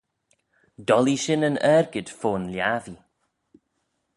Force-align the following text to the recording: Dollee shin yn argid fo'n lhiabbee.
Dollee 0.87 1.21
shin 1.23 1.47
yn 1.49 1.61
argid 1.75 2.07
fo'n 2.19 2.43
lhiabbee. 2.53 3.01